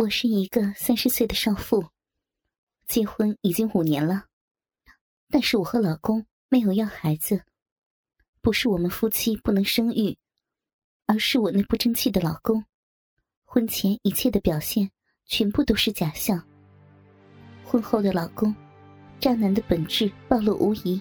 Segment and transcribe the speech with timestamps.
[0.00, 1.84] 我是一个三十岁的少妇，
[2.86, 4.24] 结婚已经五年了，
[5.28, 7.44] 但是我和老公没有要孩子，
[8.40, 10.16] 不是我们夫妻不能生育，
[11.04, 12.64] 而是我那不争气的老公，
[13.44, 14.90] 婚前一切的表现
[15.26, 16.42] 全部都是假象。
[17.62, 18.56] 婚后的老公，
[19.20, 20.98] 渣男的本质暴露无遗，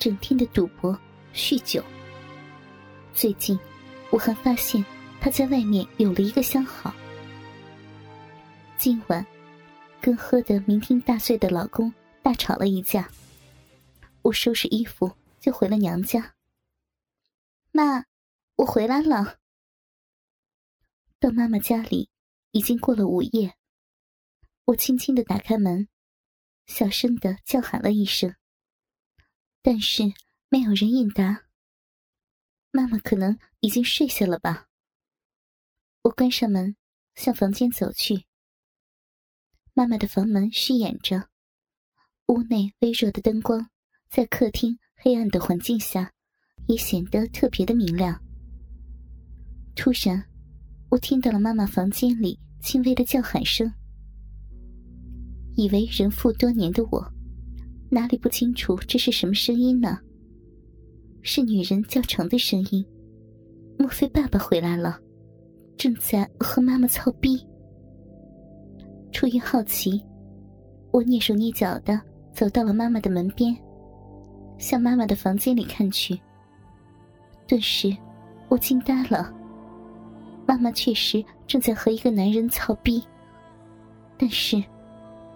[0.00, 0.98] 整天的赌博、
[1.32, 1.80] 酗酒。
[3.14, 3.56] 最近，
[4.10, 4.84] 我还发现
[5.20, 6.92] 他在外面有了一个相好。
[8.82, 9.24] 今晚，
[10.00, 13.08] 跟喝得酩酊大醉的老公大吵了一架。
[14.22, 16.34] 我收拾衣服就回了娘家。
[17.70, 18.04] 妈，
[18.56, 19.38] 我回来了。
[21.20, 22.10] 到妈妈家里，
[22.50, 23.54] 已经过了午夜。
[24.64, 25.88] 我轻轻的打开门，
[26.66, 28.34] 小声的叫喊了一声，
[29.62, 30.12] 但是
[30.48, 31.44] 没有人应答。
[32.72, 34.66] 妈妈可能已经睡下了吧。
[36.02, 36.74] 我关上门，
[37.14, 38.26] 向房间走去。
[39.74, 41.28] 妈妈的房门虚掩着，
[42.26, 43.66] 屋内微弱的灯光
[44.10, 46.12] 在客厅黑暗的环境下
[46.66, 48.22] 也显得特别的明亮。
[49.74, 50.22] 突然，
[50.90, 53.72] 我听到了妈妈房间里轻微的叫喊声。
[55.56, 57.02] 以为人妇多年的我，
[57.90, 59.98] 哪里不清楚这是什么声音呢？
[61.22, 62.84] 是女人叫床的声音。
[63.78, 65.00] 莫非爸爸回来了，
[65.78, 67.42] 正在和妈妈操逼？
[69.22, 70.02] 出于好奇，
[70.90, 72.00] 我蹑手蹑脚的
[72.34, 73.56] 走到了妈妈的门边，
[74.58, 76.20] 向妈妈的房间里看去。
[77.46, 77.96] 顿时，
[78.48, 79.32] 我惊呆了。
[80.44, 83.00] 妈妈确实正在和一个男人操逼，
[84.18, 84.60] 但是，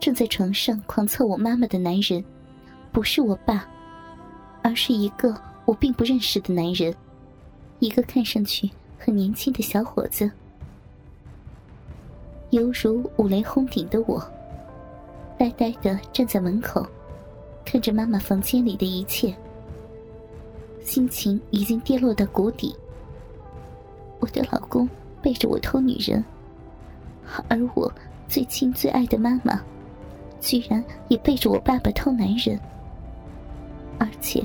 [0.00, 2.24] 正在床上狂操我妈妈的男人，
[2.90, 3.68] 不是我爸，
[4.64, 5.32] 而是一个
[5.64, 6.92] 我并不认识的男人，
[7.78, 10.28] 一个看上去很年轻的小伙子。
[12.56, 14.18] 犹如五雷轰顶的我，
[15.36, 16.86] 呆呆的站在门口，
[17.66, 19.36] 看着妈妈房间里的一切，
[20.82, 22.74] 心情已经跌落到谷底。
[24.20, 24.88] 我的老公
[25.20, 26.24] 背着我偷女人，
[27.46, 27.92] 而我
[28.26, 29.60] 最亲最爱的妈妈，
[30.40, 32.58] 居然也背着我爸爸偷男人，
[33.98, 34.42] 而且，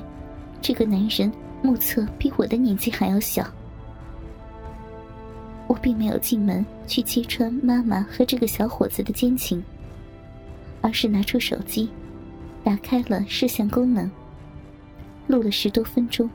[0.61, 3.49] 这个男人目测比我的年纪还要小。
[5.71, 9.63] 我并没有进门去揭穿妈妈和这个小伙子的奸情，
[10.81, 11.89] 而是拿出手机，
[12.61, 14.11] 打开了摄像功能，
[15.27, 16.29] 录了十多分钟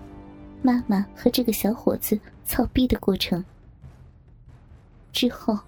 [0.62, 3.44] 妈妈和这个小伙子操逼的过程。
[5.12, 5.58] 之后，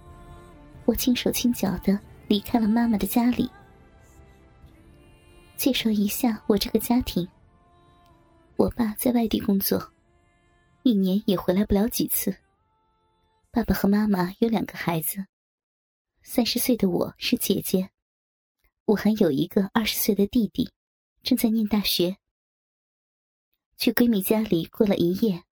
[0.87, 3.51] 我轻手轻脚的离开了妈妈的家里。
[5.59, 7.29] 介绍一下我这个家庭：
[8.57, 9.93] 我爸在外地工作，
[10.85, 12.35] 一年也回来不了几次。
[13.59, 15.27] 爸爸和妈妈有两个孩子，
[16.23, 17.91] 三十岁的我是姐姐，
[18.85, 20.71] 我还有一个二十岁的弟弟，
[21.25, 22.19] 正在念大学。
[23.77, 25.43] 去闺蜜家里过了一夜，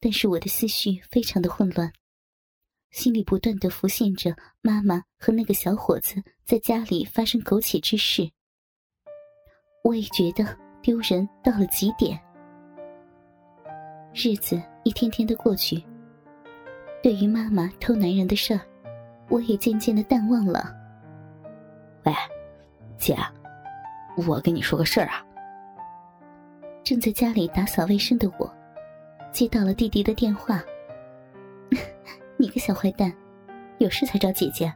[0.00, 1.92] 但是我的思绪非常的混乱，
[2.90, 8.28] 心里不断的浮现着妈妈和那个小伙子在家里发生苟且之事，
[9.84, 10.44] 我也觉得
[10.82, 12.20] 丢人到了极点。
[14.12, 15.80] 日子一天天的过去。
[17.04, 18.60] 对于妈妈偷男人的事儿，
[19.28, 20.74] 我也渐渐的淡忘了。
[22.04, 22.14] 喂，
[22.96, 23.14] 姐，
[24.26, 25.22] 我跟你说个事儿啊。
[26.82, 28.50] 正在家里打扫卫生的我，
[29.30, 30.64] 接到了弟弟的电话。
[32.40, 33.12] 你个小坏蛋，
[33.76, 34.72] 有事才找姐姐，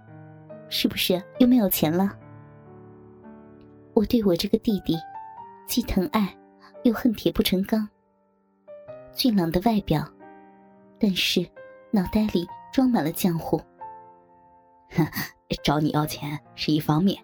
[0.69, 2.15] 是不是又没有钱了？
[3.95, 4.99] 我对我这个弟弟，
[5.66, 6.37] 既疼爱，
[6.83, 7.89] 又恨铁不成钢。
[9.15, 10.06] 俊朗的外表，
[11.00, 11.43] 但是。
[11.91, 13.60] 脑袋里装满了浆糊。
[15.62, 17.22] 找你要钱是一方面，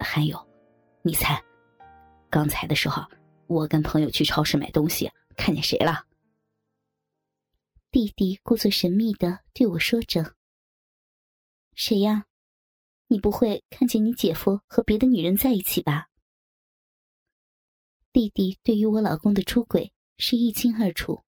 [0.00, 0.38] 还有，
[1.02, 1.42] 你猜，
[2.30, 3.02] 刚才的时候，
[3.46, 6.04] 我跟朋友去超市买东西，看见谁了？
[7.90, 10.34] 弟弟故作神秘的对我说着
[11.74, 12.24] ：“谁呀？
[13.06, 16.08] 你不会看见你姐夫和别的女人在一起吧？”
[18.12, 21.22] 弟弟对于我老公的出轨是一清二楚，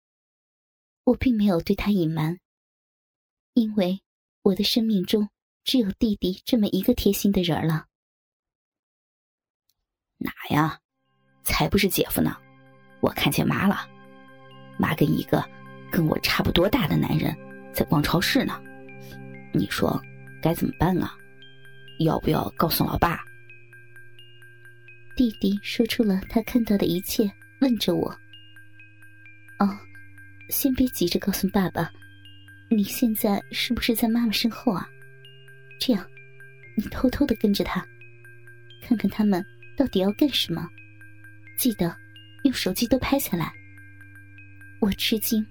[1.03, 2.39] 我并没有对他隐瞒。
[3.53, 4.01] 因为
[4.41, 5.29] 我的生命中
[5.63, 7.85] 只有弟弟这么一个贴心的人了。
[10.17, 10.79] 哪呀？
[11.43, 12.37] 才不是姐夫呢！
[13.01, 13.87] 我看见妈了，
[14.77, 15.43] 妈跟一个
[15.91, 17.35] 跟我差不多大的男人
[17.73, 18.61] 在逛超市呢。
[19.53, 20.01] 你说
[20.41, 21.13] 该怎么办啊？
[21.99, 23.19] 要不要告诉老爸？
[25.15, 27.29] 弟弟说出了他看到的一切，
[27.59, 28.09] 问着我
[29.59, 29.77] ：“哦，
[30.49, 31.91] 先别急着告诉爸爸。”
[32.75, 34.89] 你现在是不是在妈妈身后啊？
[35.79, 36.03] 这样，
[36.75, 37.85] 你偷偷的跟着他，
[38.81, 39.45] 看看他们
[39.77, 40.67] 到底要干什么。
[41.55, 41.95] 记得
[42.45, 43.53] 用手机都拍下来。
[44.79, 45.45] 我吃惊，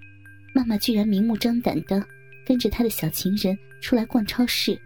[0.52, 2.04] 妈妈居然明目张胆的
[2.44, 4.76] 跟着她的小情人出来逛超市，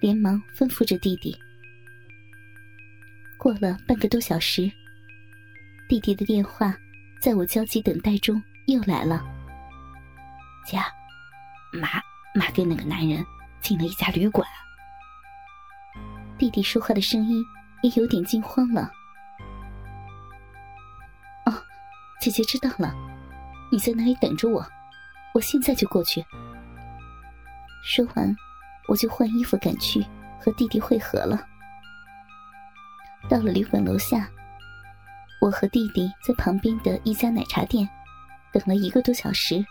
[0.00, 1.36] 连忙吩咐着弟弟。
[3.38, 4.68] 过了半个多小时，
[5.88, 6.76] 弟弟的电话
[7.20, 9.24] 在我焦急等待中又来了。
[10.66, 10.84] 家，
[11.72, 11.88] 妈
[12.34, 13.24] 妈跟那个男人
[13.60, 14.46] 进了一家旅馆。
[16.38, 17.44] 弟弟说话的声音
[17.82, 18.90] 也有点惊慌了。
[21.46, 21.54] 哦，
[22.20, 22.94] 姐姐知道了，
[23.72, 24.64] 你在那里等着我，
[25.32, 26.24] 我现在就过去。
[27.82, 28.36] 说完，
[28.88, 30.04] 我就换衣服赶去
[30.40, 31.46] 和弟弟会合了。
[33.28, 34.28] 到了旅馆楼下，
[35.40, 37.88] 我和弟弟在旁边的一家奶茶店
[38.52, 39.64] 等了一个多小时，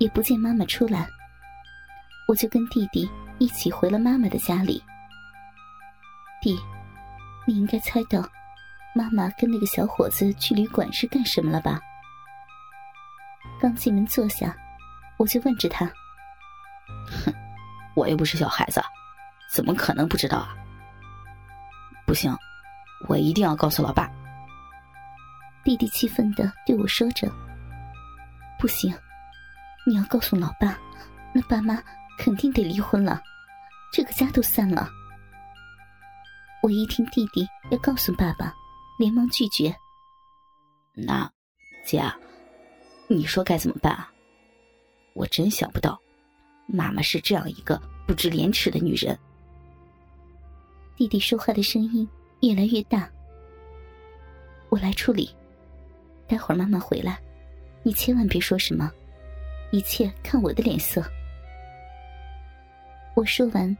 [0.00, 1.06] 也不见妈妈出来。
[2.26, 3.08] 我就跟弟弟
[3.38, 4.82] 一起回了妈妈的家里。
[6.42, 6.58] 弟，
[7.46, 8.20] 你应该猜到，
[8.94, 11.78] 妈妈跟那个小伙子去旅馆是干什么了吧？
[13.60, 14.56] 刚进门坐下，
[15.18, 15.84] 我就问着他
[17.24, 17.32] ：“哼，
[17.94, 18.82] 我又不是小孩子，
[19.52, 20.56] 怎么可能不知道啊？
[22.06, 22.34] 不行。”
[23.08, 24.10] 我一定要告诉老爸。
[25.64, 27.26] 弟弟气愤的对我说着
[28.60, 28.94] ：“不行，
[29.86, 30.78] 你要告诉老爸，
[31.34, 31.82] 那爸妈
[32.18, 33.22] 肯定得离婚了，
[33.92, 34.88] 这个家都散了。”
[36.62, 38.54] 我一听弟弟要告诉爸爸，
[38.98, 39.74] 连忙拒绝
[40.92, 41.30] ：“那，
[41.84, 42.02] 姐，
[43.08, 44.10] 你说该怎么办啊？
[45.14, 45.98] 我真想不到，
[46.66, 49.18] 妈妈是这样一个不知廉耻的女人。”
[50.96, 52.08] 弟弟说话的声音。
[52.42, 53.06] 越来越大，
[54.70, 55.28] 我来处理。
[56.26, 57.20] 待会儿妈妈回来，
[57.82, 58.90] 你千万别说什么，
[59.70, 61.02] 一切看我的脸色。
[63.14, 63.76] 我说完，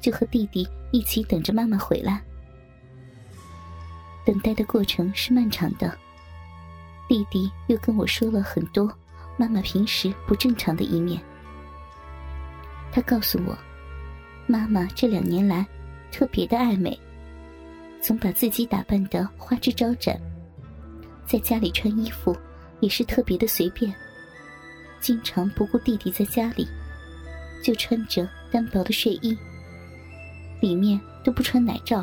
[0.00, 2.22] 就和弟弟一起等着妈妈回来。
[4.24, 5.96] 等待的过程是漫长的，
[7.08, 8.90] 弟弟又跟我说了很多
[9.36, 11.20] 妈妈平时不正常的一面。
[12.90, 13.58] 他告诉我，
[14.46, 15.66] 妈妈这两年来
[16.10, 16.98] 特别的爱美。
[18.00, 20.20] 总把自己打扮的花枝招展，
[21.26, 22.36] 在家里穿衣服
[22.80, 23.94] 也是特别的随便，
[25.04, 26.66] 经常不顾弟弟在家里，
[27.62, 29.36] 就穿着单薄的睡衣，
[30.62, 32.02] 里面都不穿奶罩。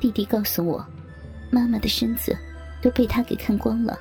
[0.00, 0.84] 弟弟告诉我，
[1.48, 2.36] 妈妈的身子
[2.82, 3.96] 都被他给看光了。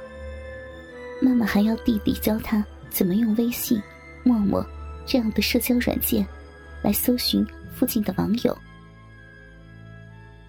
[1.22, 3.80] 妈妈还要弟弟教他怎么用微信、
[4.24, 4.66] 陌陌
[5.06, 6.26] 这样的社交软件，
[6.82, 8.58] 来搜寻附近的网友。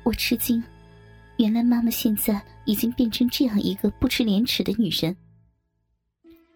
[0.05, 0.65] 我吃惊，
[1.37, 5.15] 原来妈妈现在已经变成这样一个不知廉耻的女人。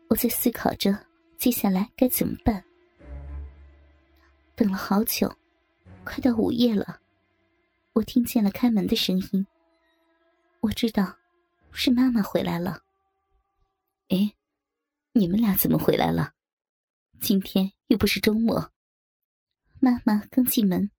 [0.08, 1.06] 我在思考着
[1.36, 2.62] 接下来该怎么办。
[4.54, 5.36] 等了好久，
[6.04, 7.00] 快到午夜了，
[7.92, 9.46] 我听见了开门的声音。
[10.60, 11.16] 我知道，
[11.72, 12.82] 是妈妈回来了。
[14.08, 14.32] 哎，
[15.12, 16.32] 你们俩怎么回来了？
[17.20, 18.72] 今天又不是周末。
[19.78, 20.90] 妈妈刚进门，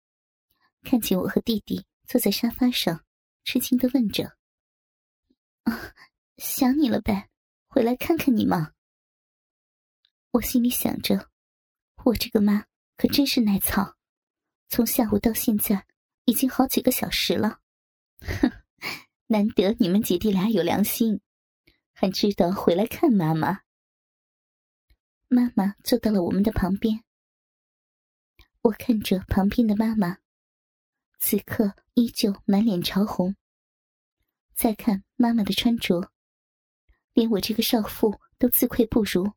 [0.84, 1.86] 看见我和弟弟。
[2.06, 3.04] 坐在沙发上，
[3.44, 4.38] 吃惊的问着
[5.64, 5.94] ：“啊，
[6.38, 7.30] 想你了呗，
[7.68, 8.72] 回来看看你嘛。”
[10.32, 11.30] 我心里想着，
[12.04, 12.66] 我这个妈
[12.96, 13.96] 可真是耐操，
[14.70, 15.88] 从下午到现在
[16.26, 17.62] 已经好几个小时了。
[18.20, 18.52] 哼，
[19.28, 21.22] 难得你们姐弟俩有良心，
[21.94, 23.62] 还知道回来看妈妈。
[25.30, 27.04] 妈妈坐到了我们的旁边，
[28.62, 30.18] 我看着旁边的妈妈。
[31.20, 33.36] 此刻依旧满脸潮红。
[34.54, 36.12] 再看妈妈的穿着，
[37.14, 39.34] 连我这个少妇都自愧不如。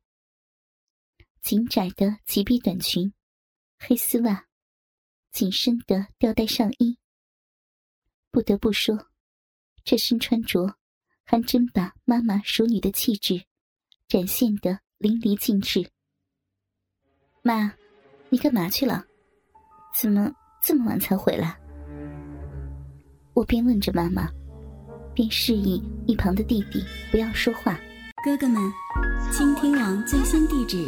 [1.41, 3.11] 紧窄的齐臂短裙，
[3.79, 4.45] 黑丝袜，
[5.31, 6.97] 紧身的吊带上衣。
[8.29, 9.07] 不得不说，
[9.83, 10.75] 这身穿着
[11.23, 13.43] 还真把妈妈淑女的气质
[14.07, 15.89] 展现的淋漓尽致。
[17.41, 17.73] 妈，
[18.29, 19.05] 你干嘛去了？
[19.99, 20.31] 怎么
[20.61, 21.59] 这么晚才回来？
[23.33, 24.29] 我边问着妈妈，
[25.15, 27.77] 边示意一旁的弟弟不要说话。
[28.23, 28.61] 哥哥们，
[29.33, 30.87] 倾听网最新地址，